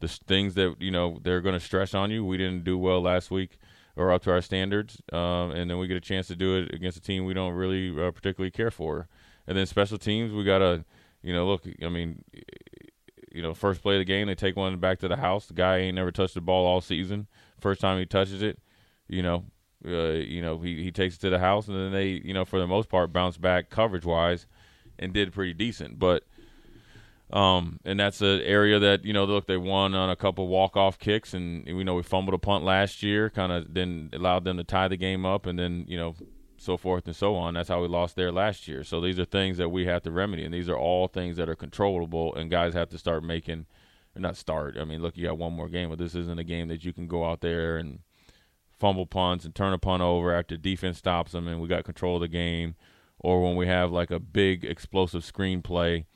the 0.00 0.08
things 0.08 0.52
that 0.54 0.76
you 0.80 0.90
know 0.90 1.18
they're 1.22 1.40
going 1.40 1.54
to 1.54 1.60
stress 1.60 1.94
on 1.94 2.10
you. 2.10 2.26
We 2.26 2.36
didn't 2.36 2.64
do 2.64 2.76
well 2.76 3.00
last 3.00 3.30
week 3.30 3.58
or 3.96 4.12
up 4.12 4.22
to 4.22 4.30
our 4.30 4.42
standards, 4.42 5.00
um, 5.12 5.50
and 5.52 5.70
then 5.70 5.78
we 5.78 5.86
get 5.86 5.96
a 5.96 6.00
chance 6.00 6.26
to 6.28 6.36
do 6.36 6.56
it 6.58 6.74
against 6.74 6.98
a 6.98 7.00
team 7.00 7.24
we 7.24 7.34
don't 7.34 7.54
really 7.54 7.90
uh, 7.90 8.10
particularly 8.10 8.50
care 8.50 8.70
for. 8.70 9.08
And 9.46 9.56
then 9.56 9.66
special 9.66 9.98
teams, 9.98 10.32
we 10.32 10.44
got 10.44 10.58
to 10.58 10.84
you 11.22 11.32
know 11.32 11.46
look. 11.46 11.64
I 11.82 11.88
mean, 11.88 12.22
you 13.32 13.42
know, 13.42 13.54
first 13.54 13.82
play 13.82 13.96
of 13.96 14.00
the 14.00 14.04
game, 14.04 14.26
they 14.26 14.34
take 14.34 14.56
one 14.56 14.78
back 14.78 14.98
to 15.00 15.08
the 15.08 15.16
house. 15.16 15.46
The 15.46 15.54
guy 15.54 15.78
ain't 15.78 15.96
never 15.96 16.10
touched 16.10 16.34
the 16.34 16.40
ball 16.40 16.66
all 16.66 16.80
season. 16.80 17.26
First 17.60 17.80
time 17.80 17.98
he 17.98 18.06
touches 18.06 18.42
it, 18.42 18.58
you 19.08 19.22
know, 19.22 19.44
uh, 19.86 20.12
you 20.12 20.40
know, 20.40 20.58
he, 20.58 20.82
he 20.82 20.90
takes 20.90 21.16
it 21.16 21.20
to 21.20 21.30
the 21.30 21.38
house, 21.38 21.68
and 21.68 21.76
then 21.76 21.92
they, 21.92 22.08
you 22.08 22.34
know, 22.34 22.44
for 22.44 22.58
the 22.58 22.66
most 22.66 22.88
part, 22.88 23.12
bounce 23.12 23.36
back 23.36 23.70
coverage 23.70 24.04
wise, 24.04 24.46
and 24.98 25.12
did 25.12 25.32
pretty 25.32 25.52
decent. 25.52 25.98
But, 25.98 26.24
um, 27.32 27.80
and 27.84 27.98
that's 27.98 28.20
an 28.20 28.40
area 28.42 28.78
that 28.78 29.04
you 29.04 29.12
know, 29.12 29.24
look, 29.24 29.46
they 29.46 29.56
won 29.56 29.94
on 29.94 30.10
a 30.10 30.16
couple 30.16 30.46
walk 30.48 30.76
off 30.76 30.98
kicks, 30.98 31.34
and 31.34 31.64
we 31.66 31.82
know 31.84 31.94
we 31.94 32.02
fumbled 32.02 32.34
a 32.34 32.38
punt 32.38 32.64
last 32.64 33.02
year, 33.02 33.30
kind 33.30 33.52
of 33.52 33.74
then 33.74 34.10
allowed 34.12 34.44
them 34.44 34.56
to 34.58 34.64
tie 34.64 34.88
the 34.88 34.96
game 34.96 35.26
up, 35.26 35.46
and 35.46 35.58
then 35.58 35.84
you 35.88 35.96
know, 35.96 36.14
so 36.56 36.76
forth 36.76 37.06
and 37.06 37.16
so 37.16 37.34
on. 37.34 37.54
That's 37.54 37.68
how 37.68 37.82
we 37.82 37.88
lost 37.88 38.16
there 38.16 38.30
last 38.30 38.68
year. 38.68 38.84
So 38.84 39.00
these 39.00 39.18
are 39.18 39.24
things 39.24 39.58
that 39.58 39.70
we 39.70 39.86
have 39.86 40.02
to 40.02 40.10
remedy, 40.10 40.44
and 40.44 40.54
these 40.54 40.68
are 40.68 40.78
all 40.78 41.08
things 41.08 41.36
that 41.36 41.48
are 41.48 41.56
controllable, 41.56 42.34
and 42.34 42.50
guys 42.50 42.74
have 42.74 42.90
to 42.90 42.98
start 42.98 43.24
making. 43.24 43.66
Not 44.18 44.38
start. 44.38 44.78
I 44.80 44.84
mean, 44.84 45.02
look, 45.02 45.14
you 45.18 45.26
got 45.26 45.36
one 45.36 45.52
more 45.52 45.68
game, 45.68 45.90
but 45.90 45.98
this 45.98 46.14
isn't 46.14 46.38
a 46.38 46.44
game 46.44 46.68
that 46.68 46.86
you 46.86 46.92
can 46.94 47.06
go 47.06 47.28
out 47.28 47.42
there 47.42 47.76
and 47.76 47.98
fumble 48.78 49.04
punts 49.04 49.44
and 49.44 49.54
turn 49.54 49.74
a 49.74 49.78
punt 49.78 50.02
over 50.02 50.34
after 50.34 50.56
defense 50.56 50.98
stops 50.98 51.32
them 51.32 51.48
and 51.48 51.60
we 51.60 51.68
got 51.68 51.84
control 51.84 52.16
of 52.16 52.22
the 52.22 52.28
game, 52.28 52.76
or 53.18 53.42
when 53.42 53.56
we 53.56 53.66
have 53.66 53.92
like 53.92 54.10
a 54.10 54.18
big 54.18 54.64
explosive 54.64 55.22
screenplay, 55.22 56.06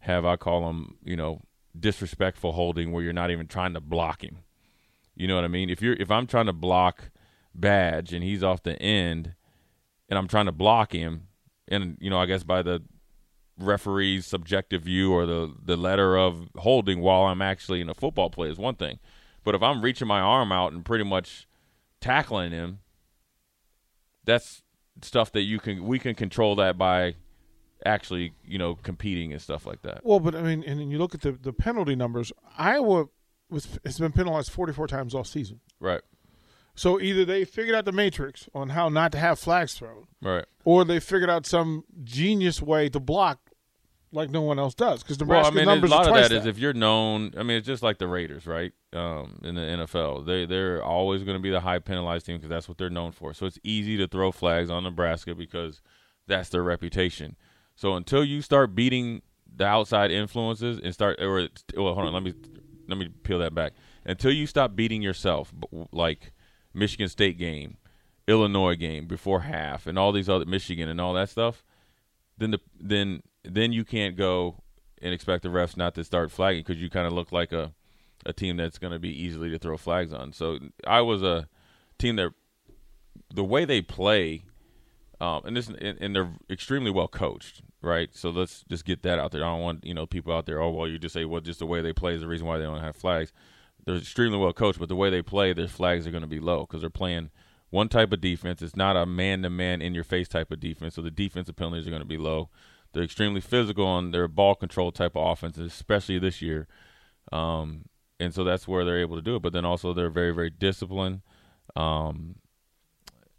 have 0.00 0.24
I 0.24 0.36
call 0.36 0.66
them 0.66 0.96
you 1.02 1.16
know 1.16 1.42
disrespectful 1.78 2.52
holding 2.52 2.92
where 2.92 3.02
you're 3.02 3.12
not 3.12 3.30
even 3.30 3.46
trying 3.46 3.74
to 3.74 3.80
block 3.80 4.22
him. 4.22 4.38
You 5.14 5.26
know 5.26 5.34
what 5.34 5.44
I 5.44 5.48
mean? 5.48 5.70
If 5.70 5.82
you're 5.82 5.94
if 5.94 6.10
I'm 6.10 6.26
trying 6.26 6.46
to 6.46 6.52
block 6.52 7.10
Badge 7.54 8.12
and 8.12 8.22
he's 8.22 8.42
off 8.42 8.62
the 8.62 8.80
end, 8.80 9.34
and 10.08 10.18
I'm 10.18 10.28
trying 10.28 10.46
to 10.46 10.52
block 10.52 10.92
him, 10.92 11.28
and 11.66 11.96
you 12.00 12.10
know 12.10 12.18
I 12.18 12.26
guess 12.26 12.42
by 12.42 12.62
the 12.62 12.82
referee's 13.58 14.26
subjective 14.26 14.82
view 14.82 15.12
or 15.12 15.26
the 15.26 15.54
the 15.62 15.76
letter 15.76 16.16
of 16.16 16.48
holding 16.56 17.00
while 17.00 17.22
I'm 17.22 17.42
actually 17.42 17.80
in 17.80 17.88
a 17.88 17.94
football 17.94 18.30
play 18.30 18.48
is 18.48 18.58
one 18.58 18.76
thing. 18.76 18.98
But 19.44 19.54
if 19.54 19.62
I'm 19.62 19.82
reaching 19.82 20.06
my 20.06 20.20
arm 20.20 20.52
out 20.52 20.72
and 20.72 20.84
pretty 20.84 21.04
much 21.04 21.48
tackling 22.00 22.52
him, 22.52 22.80
that's 24.24 24.62
stuff 25.02 25.32
that 25.32 25.42
you 25.42 25.58
can 25.58 25.84
we 25.84 25.98
can 25.98 26.14
control 26.14 26.54
that 26.56 26.78
by 26.78 27.14
actually 27.84 28.32
you 28.44 28.58
know 28.58 28.74
competing 28.76 29.32
and 29.32 29.40
stuff 29.40 29.66
like 29.66 29.82
that. 29.82 30.00
Well, 30.04 30.20
but 30.20 30.34
I 30.34 30.42
mean, 30.42 30.64
and 30.64 30.90
you 30.90 30.98
look 30.98 31.14
at 31.14 31.20
the 31.22 31.32
the 31.32 31.52
penalty 31.52 31.94
numbers. 31.96 32.32
Iowa 32.56 33.06
was 33.50 33.78
has 33.84 33.98
been 33.98 34.12
penalized 34.12 34.50
44 34.50 34.86
times 34.88 35.14
all 35.14 35.24
season. 35.24 35.60
Right. 35.80 36.02
So 36.74 37.00
either 37.00 37.24
they 37.24 37.44
figured 37.44 37.74
out 37.74 37.86
the 37.86 37.92
matrix 37.92 38.48
on 38.54 38.68
how 38.68 38.88
not 38.88 39.10
to 39.12 39.18
have 39.18 39.38
flags 39.40 39.74
thrown, 39.74 40.06
Right. 40.22 40.44
or 40.64 40.84
they 40.84 41.00
figured 41.00 41.28
out 41.28 41.44
some 41.44 41.82
genius 42.04 42.62
way 42.62 42.88
to 42.90 43.00
block 43.00 43.40
like 44.12 44.30
no 44.30 44.42
one 44.42 44.58
else 44.60 44.74
does. 44.74 45.02
Because 45.02 45.18
Well, 45.18 45.44
I 45.44 45.50
mean, 45.50 45.66
a 45.68 45.74
lot 45.74 46.02
of 46.02 46.08
twice 46.08 46.28
that 46.28 46.36
is 46.36 46.46
if 46.46 46.56
you're 46.58 46.72
known. 46.72 47.32
I 47.36 47.42
mean, 47.42 47.56
it's 47.56 47.66
just 47.66 47.82
like 47.82 47.98
the 47.98 48.06
Raiders, 48.06 48.46
right? 48.46 48.72
Um, 48.92 49.40
in 49.42 49.54
the 49.56 49.60
NFL, 49.60 50.24
they 50.24 50.46
they're 50.46 50.82
always 50.82 51.24
going 51.24 51.36
to 51.36 51.42
be 51.42 51.50
the 51.50 51.60
high 51.60 51.78
penalized 51.78 52.26
team 52.26 52.36
because 52.36 52.48
that's 52.48 52.68
what 52.68 52.78
they're 52.78 52.90
known 52.90 53.12
for. 53.12 53.34
So 53.34 53.46
it's 53.46 53.58
easy 53.64 53.96
to 53.96 54.06
throw 54.06 54.30
flags 54.30 54.70
on 54.70 54.84
Nebraska 54.84 55.34
because 55.34 55.80
that's 56.26 56.48
their 56.50 56.62
reputation. 56.62 57.36
So 57.78 57.94
until 57.94 58.24
you 58.24 58.42
start 58.42 58.74
beating 58.74 59.22
the 59.54 59.64
outside 59.64 60.10
influences 60.10 60.80
and 60.82 60.92
start, 60.92 61.22
or 61.22 61.48
well, 61.76 61.94
hold 61.94 62.08
on, 62.08 62.12
let 62.12 62.24
me 62.24 62.34
let 62.88 62.98
me 62.98 63.08
peel 63.22 63.38
that 63.38 63.54
back. 63.54 63.72
Until 64.04 64.32
you 64.32 64.48
stop 64.48 64.74
beating 64.74 65.00
yourself, 65.00 65.54
like 65.92 66.32
Michigan 66.74 67.08
State 67.08 67.38
game, 67.38 67.76
Illinois 68.26 68.74
game 68.74 69.06
before 69.06 69.42
half, 69.42 69.86
and 69.86 69.96
all 69.96 70.10
these 70.10 70.28
other 70.28 70.44
Michigan 70.44 70.88
and 70.88 71.00
all 71.00 71.14
that 71.14 71.28
stuff, 71.28 71.62
then 72.36 72.50
the 72.50 72.58
then 72.80 73.22
then 73.44 73.72
you 73.72 73.84
can't 73.84 74.16
go 74.16 74.56
and 75.00 75.14
expect 75.14 75.44
the 75.44 75.48
refs 75.48 75.76
not 75.76 75.94
to 75.94 76.02
start 76.02 76.32
flagging 76.32 76.64
because 76.66 76.82
you 76.82 76.90
kind 76.90 77.06
of 77.06 77.12
look 77.12 77.30
like 77.30 77.52
a 77.52 77.72
a 78.26 78.32
team 78.32 78.56
that's 78.56 78.78
going 78.78 78.92
to 78.92 78.98
be 78.98 79.10
easily 79.10 79.50
to 79.50 79.58
throw 79.58 79.76
flags 79.76 80.12
on. 80.12 80.32
So 80.32 80.58
I 80.84 81.00
was 81.02 81.22
a 81.22 81.48
team 81.96 82.16
that 82.16 82.32
the 83.32 83.44
way 83.44 83.64
they 83.64 83.82
play, 83.82 84.46
um, 85.20 85.42
and 85.44 85.56
this 85.56 85.68
and, 85.68 85.96
and 86.00 86.16
they're 86.16 86.32
extremely 86.50 86.90
well 86.90 87.06
coached, 87.06 87.62
right? 87.82 88.08
So 88.14 88.30
let's 88.30 88.64
just 88.68 88.84
get 88.84 89.02
that 89.02 89.18
out 89.18 89.32
there. 89.32 89.44
I 89.44 89.48
don't 89.48 89.60
want 89.60 89.84
you 89.84 89.94
know 89.94 90.06
people 90.06 90.32
out 90.32 90.46
there. 90.46 90.60
Oh 90.60 90.70
well, 90.70 90.88
you 90.88 90.98
just 90.98 91.14
say 91.14 91.24
well, 91.24 91.40
just 91.40 91.58
the 91.58 91.66
way 91.66 91.80
they 91.80 91.92
play 91.92 92.14
is 92.14 92.20
the 92.20 92.28
reason 92.28 92.46
why 92.46 92.58
they 92.58 92.64
don't 92.64 92.80
have 92.80 92.96
flags. 92.96 93.32
They're 93.84 93.96
extremely 93.96 94.38
well 94.38 94.52
coached, 94.52 94.78
but 94.78 94.88
the 94.88 94.96
way 94.96 95.08
they 95.10 95.22
play, 95.22 95.52
their 95.52 95.68
flags 95.68 96.06
are 96.06 96.10
going 96.10 96.22
to 96.22 96.26
be 96.26 96.40
low 96.40 96.60
because 96.60 96.82
they're 96.82 96.90
playing 96.90 97.30
one 97.70 97.88
type 97.88 98.12
of 98.12 98.20
defense. 98.20 98.60
It's 98.60 98.76
not 98.76 98.96
a 98.96 99.06
man-to-man, 99.06 99.80
in-your-face 99.82 100.28
type 100.28 100.50
of 100.50 100.60
defense, 100.60 100.94
so 100.94 101.02
the 101.02 101.10
defensive 101.10 101.56
penalties 101.56 101.86
are 101.86 101.90
going 101.90 102.02
to 102.02 102.08
be 102.08 102.18
low. 102.18 102.50
They're 102.92 103.02
extremely 103.02 103.40
physical 103.40 103.86
on 103.86 104.10
their 104.10 104.28
ball 104.28 104.54
control 104.54 104.92
type 104.92 105.16
of 105.16 105.26
offenses, 105.26 105.72
especially 105.72 106.18
this 106.18 106.42
year. 106.42 106.66
Um, 107.32 107.84
and 108.18 108.34
so 108.34 108.44
that's 108.44 108.66
where 108.66 108.84
they're 108.84 109.00
able 109.00 109.16
to 109.16 109.22
do 109.22 109.36
it. 109.36 109.42
But 109.42 109.52
then 109.52 109.64
also 109.64 109.92
they're 109.92 110.10
very, 110.10 110.32
very 110.32 110.50
disciplined. 110.50 111.20
Um, 111.76 112.36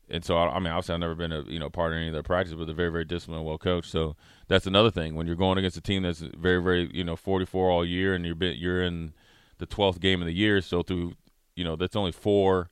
and 0.10 0.26
so 0.26 0.38
I, 0.38 0.50
I 0.50 0.60
mean, 0.60 0.68
obviously 0.68 0.94
I've 0.94 1.00
never 1.00 1.16
been 1.16 1.32
a 1.32 1.44
you 1.44 1.60
know 1.60 1.70
part 1.70 1.92
of 1.92 1.98
any 1.98 2.08
of 2.08 2.14
their 2.14 2.24
practices, 2.24 2.58
but 2.58 2.66
they're 2.66 2.76
very, 2.76 2.92
very 2.92 3.06
disciplined, 3.06 3.46
well 3.46 3.58
coached. 3.58 3.92
So 3.92 4.16
that's 4.48 4.68
another 4.68 4.92
thing 4.92 5.16
when 5.16 5.28
you're 5.28 5.36
going 5.36 5.58
against 5.58 5.78
a 5.78 5.82
team 5.82 6.04
that's 6.04 6.20
very, 6.20 6.62
very 6.62 6.90
you 6.94 7.04
know 7.04 7.16
44 7.16 7.70
all 7.70 7.86
year, 7.86 8.14
and 8.14 8.26
you're 8.26 8.36
you're 8.44 8.82
in 8.82 9.14
the 9.58 9.68
12th 9.68 10.00
game 10.00 10.22
of 10.22 10.28
the 10.28 10.34
year. 10.34 10.62
So 10.62 10.84
through 10.84 11.14
you 11.56 11.64
know 11.64 11.76
that's 11.76 11.96
only 11.96 12.12
four 12.12 12.70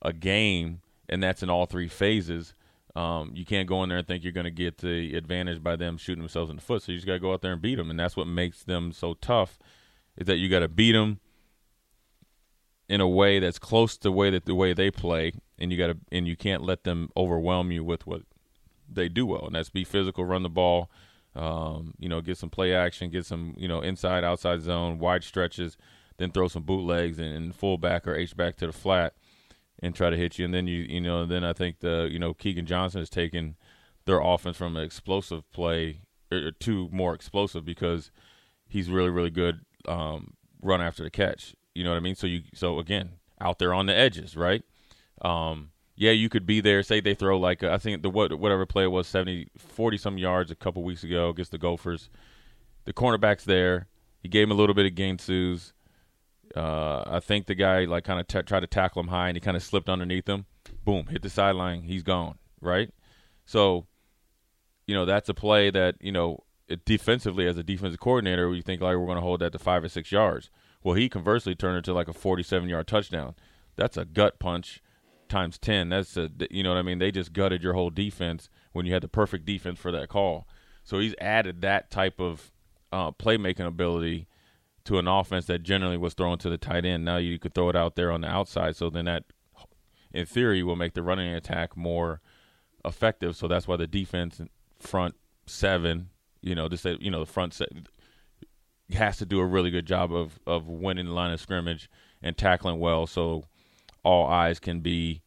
a 0.00 0.12
game, 0.12 0.80
and 1.08 1.22
that's 1.22 1.42
in 1.42 1.50
all 1.50 1.66
three 1.66 1.88
phases. 1.88 2.54
Um, 2.94 3.32
you 3.34 3.46
can't 3.46 3.68
go 3.68 3.82
in 3.82 3.88
there 3.88 3.98
and 3.98 4.06
think 4.06 4.22
you're 4.22 4.32
going 4.32 4.44
to 4.44 4.50
get 4.50 4.78
the 4.78 5.16
advantage 5.16 5.62
by 5.62 5.76
them 5.76 5.96
shooting 5.96 6.20
themselves 6.20 6.50
in 6.50 6.56
the 6.56 6.62
foot. 6.62 6.82
So 6.82 6.92
you 6.92 6.98
just 6.98 7.06
got 7.06 7.14
to 7.14 7.20
go 7.20 7.32
out 7.32 7.40
there 7.40 7.52
and 7.52 7.62
beat 7.62 7.76
them, 7.76 7.88
and 7.88 7.98
that's 7.98 8.16
what 8.16 8.26
makes 8.26 8.64
them 8.64 8.92
so 8.92 9.14
tough. 9.14 9.58
Is 10.16 10.26
that 10.26 10.36
you 10.36 10.50
got 10.50 10.60
to 10.60 10.68
beat 10.68 10.92
them 10.92 11.20
in 12.88 13.00
a 13.00 13.08
way 13.08 13.38
that's 13.38 13.58
close 13.58 13.96
to 13.96 14.02
the 14.02 14.12
way 14.12 14.28
that 14.28 14.44
the 14.44 14.54
way 14.54 14.74
they 14.74 14.90
play, 14.90 15.32
and 15.62 15.70
you 15.70 15.78
got 15.78 15.86
to 15.86 15.96
and 16.10 16.26
you 16.26 16.36
can't 16.36 16.62
let 16.62 16.84
them 16.84 17.08
overwhelm 17.16 17.70
you 17.70 17.84
with 17.84 18.06
what 18.06 18.22
they 18.90 19.08
do 19.08 19.24
well, 19.24 19.46
and 19.46 19.54
that's 19.54 19.70
be 19.70 19.84
physical, 19.84 20.24
run 20.24 20.42
the 20.42 20.50
ball, 20.50 20.90
um, 21.34 21.94
you 21.98 22.08
know, 22.08 22.20
get 22.20 22.36
some 22.36 22.50
play 22.50 22.74
action, 22.74 23.10
get 23.10 23.24
some 23.24 23.54
you 23.56 23.68
know 23.68 23.80
inside 23.80 24.24
outside 24.24 24.60
zone, 24.60 24.98
wide 24.98 25.24
stretches, 25.24 25.76
then 26.18 26.32
throw 26.32 26.48
some 26.48 26.64
bootlegs 26.64 27.18
and, 27.18 27.32
and 27.32 27.54
fullback 27.54 28.06
or 28.06 28.14
H 28.14 28.36
back 28.36 28.56
to 28.56 28.66
the 28.66 28.72
flat 28.72 29.14
and 29.80 29.94
try 29.94 30.10
to 30.10 30.16
hit 30.16 30.38
you. 30.38 30.44
And 30.44 30.52
then 30.52 30.66
you 30.66 30.80
you 30.80 31.00
know 31.00 31.24
then 31.24 31.44
I 31.44 31.52
think 31.52 31.78
the 31.78 32.08
you 32.10 32.18
know 32.18 32.34
Keagan 32.34 32.64
Johnson 32.64 33.00
has 33.00 33.08
taken 33.08 33.56
their 34.04 34.20
offense 34.20 34.56
from 34.56 34.76
an 34.76 34.82
explosive 34.82 35.50
play 35.52 36.00
er, 36.32 36.50
to 36.50 36.88
more 36.90 37.14
explosive 37.14 37.64
because 37.64 38.10
he's 38.68 38.90
really 38.90 39.10
really 39.10 39.30
good 39.30 39.60
um, 39.86 40.34
run 40.60 40.80
after 40.80 41.04
the 41.04 41.10
catch. 41.10 41.54
You 41.72 41.84
know 41.84 41.90
what 41.90 41.96
I 41.96 42.00
mean? 42.00 42.16
So 42.16 42.26
you 42.26 42.42
so 42.52 42.80
again 42.80 43.12
out 43.40 43.58
there 43.60 43.72
on 43.72 43.86
the 43.86 43.94
edges, 43.94 44.36
right? 44.36 44.64
Um, 45.22 45.70
yeah, 45.96 46.10
you 46.10 46.28
could 46.28 46.46
be 46.46 46.60
there. 46.60 46.82
Say 46.82 47.00
they 47.00 47.14
throw 47.14 47.38
like 47.38 47.62
I 47.62 47.78
think 47.78 48.02
the 48.02 48.10
what 48.10 48.38
whatever 48.38 48.66
play 48.66 48.86
was 48.86 49.06
70, 49.06 49.48
40 49.56 49.96
some 49.96 50.18
yards 50.18 50.50
a 50.50 50.54
couple 50.54 50.82
weeks 50.82 51.04
ago 51.04 51.28
against 51.28 51.52
the 51.52 51.58
Gophers. 51.58 52.10
The 52.84 52.92
cornerback's 52.92 53.44
there. 53.44 53.88
He 54.20 54.28
gave 54.28 54.44
him 54.44 54.50
a 54.50 54.54
little 54.54 54.74
bit 54.74 54.86
of 54.86 55.18
twos. 55.18 55.72
Uh, 56.56 57.04
I 57.06 57.20
think 57.20 57.46
the 57.46 57.54
guy 57.54 57.84
like 57.84 58.04
kind 58.04 58.20
of 58.20 58.26
t- 58.26 58.42
tried 58.42 58.60
to 58.60 58.66
tackle 58.66 59.00
him 59.00 59.08
high 59.08 59.28
and 59.28 59.36
he 59.36 59.40
kind 59.40 59.56
of 59.56 59.62
slipped 59.62 59.88
underneath 59.88 60.28
him. 60.28 60.46
Boom, 60.84 61.06
hit 61.06 61.22
the 61.22 61.30
sideline. 61.30 61.82
He's 61.82 62.02
gone. 62.02 62.38
Right. 62.60 62.90
So, 63.46 63.86
you 64.86 64.94
know, 64.94 65.04
that's 65.04 65.28
a 65.28 65.34
play 65.34 65.70
that 65.70 65.96
you 66.00 66.12
know 66.12 66.44
it 66.68 66.84
defensively 66.84 67.46
as 67.46 67.58
a 67.58 67.62
defensive 67.62 68.00
coordinator, 68.00 68.48
we 68.48 68.62
think 68.62 68.80
like 68.80 68.96
we're 68.96 69.06
going 69.06 69.16
to 69.16 69.22
hold 69.22 69.40
that 69.40 69.52
to 69.52 69.58
five 69.58 69.84
or 69.84 69.88
six 69.88 70.10
yards. 70.10 70.50
Well, 70.82 70.94
he 70.94 71.08
conversely 71.08 71.54
turned 71.54 71.78
it 71.78 71.84
to 71.84 71.92
like 71.92 72.08
a 72.08 72.12
47 72.12 72.68
yard 72.68 72.86
touchdown. 72.86 73.34
That's 73.76 73.96
a 73.96 74.04
gut 74.04 74.38
punch 74.38 74.82
times 75.32 75.58
10. 75.58 75.88
That's 75.88 76.16
a, 76.16 76.30
you 76.50 76.62
know 76.62 76.70
what 76.70 76.78
I 76.78 76.82
mean? 76.82 76.98
They 76.98 77.10
just 77.10 77.32
gutted 77.32 77.62
your 77.62 77.72
whole 77.72 77.90
defense 77.90 78.48
when 78.72 78.86
you 78.86 78.92
had 78.92 79.02
the 79.02 79.08
perfect 79.08 79.44
defense 79.44 79.78
for 79.78 79.90
that 79.90 80.08
call. 80.08 80.46
So 80.84 80.98
he's 80.98 81.14
added 81.20 81.62
that 81.62 81.90
type 81.90 82.20
of 82.20 82.52
uh, 82.92 83.10
playmaking 83.12 83.66
ability 83.66 84.28
to 84.84 84.98
an 84.98 85.08
offense 85.08 85.46
that 85.46 85.62
generally 85.62 85.96
was 85.96 86.14
thrown 86.14 86.38
to 86.38 86.50
the 86.50 86.58
tight 86.58 86.84
end. 86.84 87.04
Now 87.04 87.16
you 87.16 87.38
could 87.38 87.54
throw 87.54 87.68
it 87.68 87.76
out 87.76 87.96
there 87.96 88.10
on 88.10 88.20
the 88.20 88.28
outside. 88.28 88.76
So 88.76 88.90
then 88.90 89.06
that, 89.06 89.24
in 90.12 90.26
theory, 90.26 90.62
will 90.62 90.76
make 90.76 90.94
the 90.94 91.02
running 91.02 91.32
attack 91.34 91.76
more 91.76 92.20
effective. 92.84 93.36
So 93.36 93.48
that's 93.48 93.66
why 93.66 93.76
the 93.76 93.86
defense 93.86 94.40
front 94.78 95.14
seven, 95.46 96.10
you 96.40 96.54
know, 96.54 96.68
just 96.68 96.82
say, 96.82 96.98
you 97.00 97.10
know, 97.10 97.20
the 97.20 97.26
front 97.26 97.54
set 97.54 97.68
has 98.92 99.16
to 99.18 99.26
do 99.26 99.40
a 99.40 99.46
really 99.46 99.70
good 99.70 99.86
job 99.86 100.12
of 100.12 100.38
of 100.46 100.66
winning 100.66 101.06
the 101.06 101.12
line 101.12 101.32
of 101.32 101.40
scrimmage 101.40 101.88
and 102.22 102.36
tackling 102.36 102.78
well, 102.78 103.06
so 103.06 103.44
all 104.04 104.26
eyes 104.26 104.58
can 104.58 104.80
be 104.80 105.22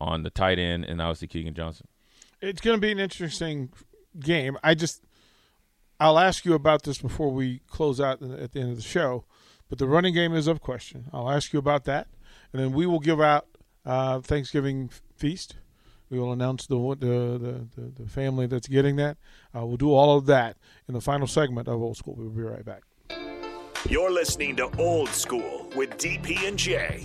on 0.00 0.22
the 0.22 0.30
tight 0.30 0.58
end 0.58 0.84
and 0.84 1.00
obviously 1.00 1.28
Keagan 1.28 1.54
Johnson. 1.54 1.86
It's 2.40 2.60
going 2.60 2.76
to 2.76 2.80
be 2.80 2.90
an 2.90 2.98
interesting 2.98 3.70
game. 4.18 4.56
I 4.62 4.74
just 4.74 5.02
I'll 6.00 6.18
ask 6.18 6.44
you 6.46 6.54
about 6.54 6.84
this 6.84 6.98
before 6.98 7.30
we 7.30 7.60
close 7.68 8.00
out 8.00 8.22
at 8.22 8.52
the 8.52 8.60
end 8.60 8.70
of 8.70 8.76
the 8.76 8.82
show, 8.82 9.24
but 9.68 9.78
the 9.78 9.86
running 9.86 10.14
game 10.14 10.34
is 10.34 10.46
of 10.46 10.60
question. 10.60 11.06
I'll 11.12 11.30
ask 11.30 11.52
you 11.52 11.58
about 11.58 11.84
that, 11.84 12.08
and 12.52 12.62
then 12.62 12.72
we 12.72 12.86
will 12.86 13.00
give 13.00 13.20
out 13.20 13.46
uh, 13.84 14.20
Thanksgiving 14.20 14.90
feast. 15.14 15.56
We 16.08 16.18
will 16.18 16.32
announce 16.32 16.66
the 16.66 16.76
the, 16.98 17.68
the, 17.76 18.02
the 18.02 18.08
family 18.08 18.46
that's 18.46 18.66
getting 18.66 18.96
that. 18.96 19.18
Uh, 19.54 19.66
we'll 19.66 19.76
do 19.76 19.92
all 19.92 20.16
of 20.16 20.24
that 20.26 20.56
in 20.88 20.94
the 20.94 21.02
final 21.02 21.26
segment 21.26 21.68
of 21.68 21.80
Old 21.82 21.98
School. 21.98 22.14
We'll 22.16 22.30
be 22.30 22.42
right 22.42 22.64
back. 22.64 22.82
You're 23.88 24.10
listening 24.10 24.56
to 24.56 24.70
Old 24.78 25.10
School 25.10 25.70
with 25.76 25.98
DP 25.98 26.48
and 26.48 26.58
J. 26.58 27.04